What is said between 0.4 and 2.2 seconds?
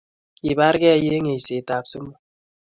Kibarkei eng eisetab sumu